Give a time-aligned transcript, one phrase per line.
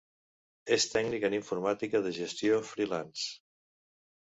[0.75, 3.31] És tècnic en informàtica de gestió ‘freelance’.